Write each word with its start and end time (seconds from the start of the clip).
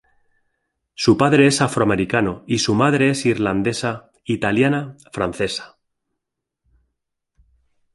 Su 0.95 1.15
padre 1.15 1.45
es 1.45 1.61
afroamericano 1.61 2.43
y 2.47 2.57
su 2.57 2.73
madre 2.73 3.11
es 3.11 3.23
irlandesa, 3.27 4.09
italiana, 4.25 4.97
francesa. 5.11 5.77